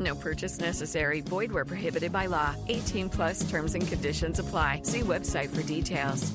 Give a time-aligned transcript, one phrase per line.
[0.00, 1.20] No purchase necessary.
[1.20, 2.56] Void where prohibited by law.
[2.68, 4.80] 18 plus terms and conditions apply.
[4.82, 6.32] See website for details.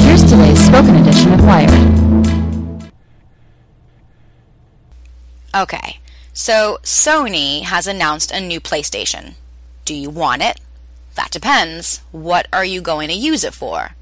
[0.00, 2.92] Here's today's spoken edition of Wired.
[5.54, 6.00] Okay,
[6.34, 9.34] so Sony has announced a new PlayStation.
[9.86, 10.60] Do you want it?
[11.14, 12.02] That depends.
[12.12, 13.94] What are you going to use it for?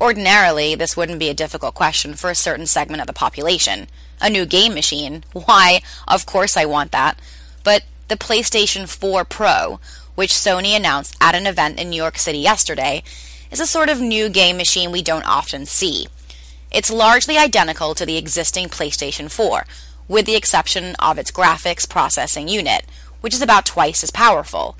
[0.00, 3.86] Ordinarily, this wouldn't be a difficult question for a certain segment of the population.
[4.20, 5.24] A new game machine?
[5.32, 7.18] Why, of course I want that.
[7.62, 9.80] But the PlayStation 4 Pro,
[10.14, 13.02] which Sony announced at an event in New York City yesterday,
[13.50, 16.08] is a sort of new game machine we don't often see.
[16.70, 19.64] It's largely identical to the existing PlayStation 4,
[20.08, 22.84] with the exception of its graphics processing unit,
[23.20, 24.76] which is about twice as powerful.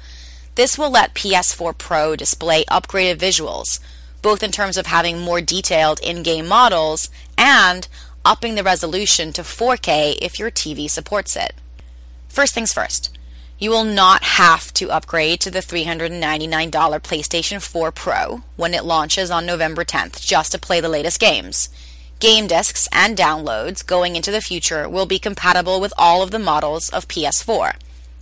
[0.57, 3.79] This will let PS4 Pro display upgraded visuals,
[4.25, 7.87] both in terms of having more detailed in game models and
[8.25, 11.53] upping the resolution to 4K if your TV supports it.
[12.27, 13.17] First things first,
[13.59, 19.31] you will not have to upgrade to the $399 PlayStation 4 Pro when it launches
[19.31, 21.69] on November 10th just to play the latest games.
[22.19, 26.39] Game discs and downloads going into the future will be compatible with all of the
[26.39, 27.75] models of PS4.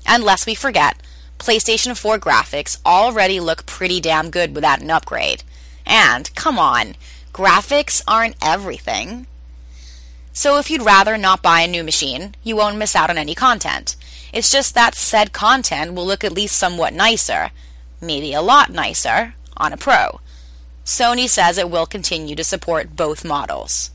[0.05, 0.97] And lest we forget,
[1.39, 5.45] PlayStation 4 graphics already look pretty damn good without an upgrade.
[5.87, 6.95] And, come on,
[7.33, 9.27] graphics aren't everything.
[10.33, 13.35] So if you'd rather not buy a new machine, you won't miss out on any
[13.35, 13.97] content.
[14.33, 17.51] It's just that said content will look at least somewhat nicer,
[18.01, 20.21] maybe a lot nicer, on a Pro.
[20.85, 23.91] Sony says it will continue to support both models.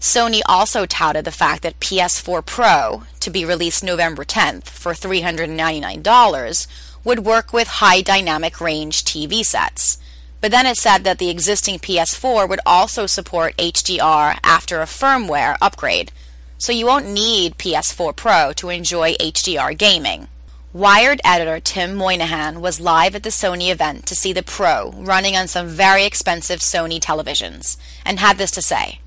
[0.00, 6.66] Sony also touted the fact that PS4 Pro, to be released November 10th for $399,
[7.04, 9.98] would work with high dynamic range TV sets.
[10.40, 15.56] But then it said that the existing PS4 would also support HDR after a firmware
[15.60, 16.12] upgrade,
[16.56, 20.28] so you won't need PS4 Pro to enjoy HDR gaming.
[20.72, 25.36] Wired editor Tim Moynihan was live at the Sony event to see the Pro running
[25.36, 29.00] on some very expensive Sony televisions and had this to say.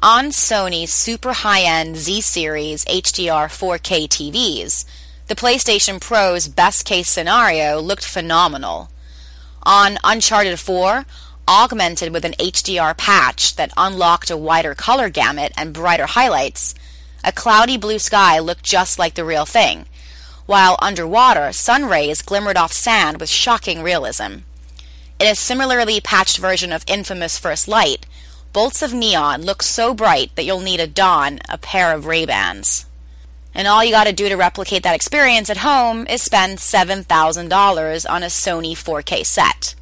[0.00, 4.84] On Sony's super high end Z Series HDR 4K TVs,
[5.26, 8.88] the PlayStation Pro's best case scenario looked phenomenal.
[9.68, 11.04] On Uncharted 4,
[11.46, 16.74] augmented with an HDR patch that unlocked a wider color gamut and brighter highlights,
[17.22, 19.86] a cloudy blue sky looked just like the real thing
[20.48, 24.38] while underwater, sun rays glimmered off sand with shocking realism.
[25.18, 28.06] In a similarly patched version of infamous First Light,
[28.54, 32.86] bolts of neon look so bright that you'll need a don a pair of Ray-Bans.
[33.58, 38.22] And all you gotta do to replicate that experience at home is spend $7,000 on
[38.22, 39.74] a Sony 4K set.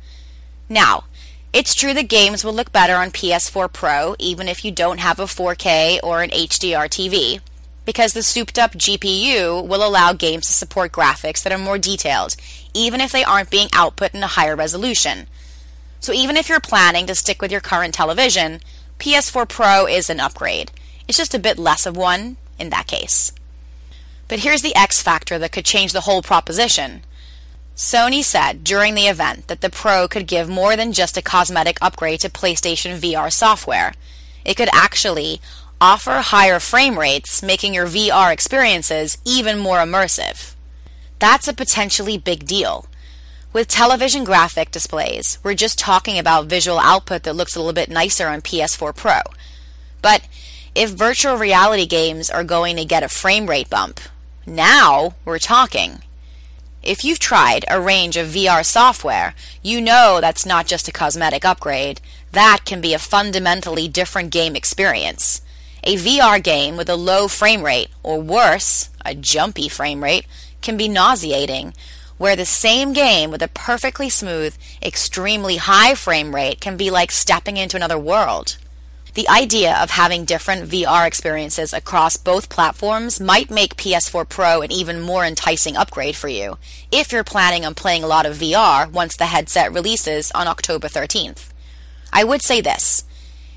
[0.67, 1.05] Now,
[1.53, 5.19] it's true that games will look better on PS4 Pro even if you don't have
[5.19, 7.41] a 4K or an HDR TV
[7.85, 12.35] because the souped up GPU will allow games to support graphics that are more detailed,
[12.73, 15.27] even if they aren't being output in a higher resolution.
[16.01, 18.61] So even if you're planning to stick with your current television,
[18.99, 20.73] PS4 Pro is an upgrade.
[21.07, 23.33] It's just a bit less of one in that case.
[24.29, 27.03] But here's the X factor that could change the whole proposition.
[27.77, 31.79] Sony said during the event that the Pro could give more than just a cosmetic
[31.83, 33.93] upgrade to PlayStation VR software.
[34.45, 35.41] It could actually
[35.81, 40.55] offer higher frame rates, making your VR experiences even more immersive.
[41.19, 42.87] That's a potentially big deal.
[43.53, 47.91] With television graphic displays, we're just talking about visual output that looks a little bit
[47.91, 49.21] nicer on PS4 Pro.
[50.03, 50.27] But
[50.75, 54.01] if virtual reality games are going to get a frame rate bump,
[54.47, 56.03] now we're talking.
[56.83, 61.45] If you've tried a range of VR software, you know that's not just a cosmetic
[61.45, 62.01] upgrade.
[62.31, 65.43] That can be a fundamentally different game experience.
[65.83, 70.27] A VR game with a low frame rate, or worse, a jumpy frame rate,
[70.63, 71.75] can be nauseating,
[72.19, 77.11] where the same game with a perfectly smooth, extremely high frame rate can be like
[77.11, 78.59] stepping into another world.
[79.17, 84.71] The idea of having different VR experiences across both platforms might make PS4 Pro an
[84.71, 86.59] even more enticing upgrade for you,
[86.93, 90.89] if you're planning on playing a lot of VR once the headset releases on October
[90.89, 91.49] 13th.
[92.13, 93.05] I would say this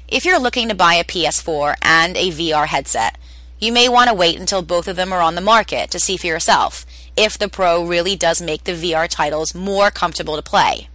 [0.08, 3.18] if you're looking to buy a PS4 and a VR headset,
[3.60, 6.16] You may want to wait until both of them are on the market to see
[6.16, 6.86] for yourself
[7.18, 10.88] if the Pro really does make the VR titles more comfortable to play.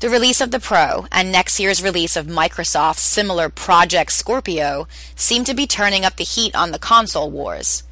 [0.00, 4.86] The release of the Pro and next year's release of Microsoft's similar Project Scorpio
[5.16, 7.82] seem to be turning up the heat on the console wars.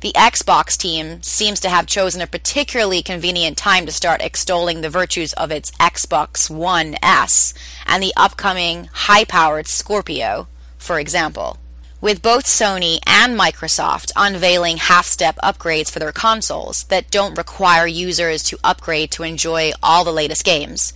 [0.00, 4.88] The Xbox team seems to have chosen a particularly convenient time to start extolling the
[4.88, 7.52] virtues of its Xbox One S
[7.84, 10.46] and the upcoming high powered Scorpio,
[10.78, 11.58] for example.
[12.00, 17.88] With both Sony and Microsoft unveiling half step upgrades for their consoles that don't require
[17.88, 20.92] users to upgrade to enjoy all the latest games,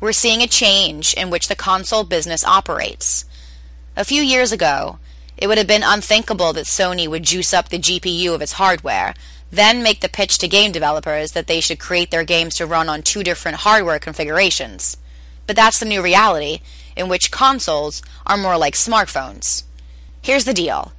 [0.00, 3.24] we're seeing a change in which the console business operates.
[3.96, 4.98] A few years ago,
[5.36, 9.14] it would have been unthinkable that Sony would juice up the GPU of its hardware,
[9.50, 12.88] then make the pitch to game developers that they should create their games to run
[12.88, 14.96] on two different hardware configurations.
[15.46, 16.60] But that's the new reality,
[16.96, 19.62] in which consoles are more like smartphones.
[20.20, 20.92] Here's the deal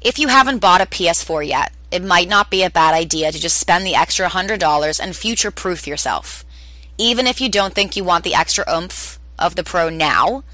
[0.00, 3.38] if you haven't bought a PS4 yet, it might not be a bad idea to
[3.38, 6.44] just spend the extra $100 and future proof yourself.
[6.98, 10.44] Even if you don't think you want the extra oomph of the Pro now,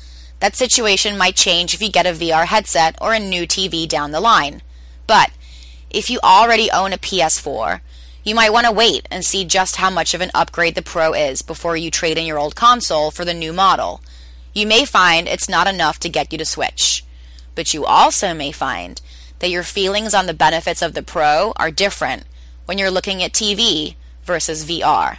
[0.40, 4.12] that situation might change if you get a VR headset or a new TV down
[4.12, 4.62] the line.
[5.06, 5.30] But
[5.90, 7.80] if you already own a PS4,
[8.22, 11.12] you might want to wait and see just how much of an upgrade the Pro
[11.12, 14.00] is before you trade in your old console for the new model.
[14.54, 17.04] You may find it's not enough to get you to switch,
[17.54, 19.00] but you also may find
[19.40, 22.24] that your feelings on the benefits of the Pro are different
[22.66, 25.18] when you're looking at TV versus VR.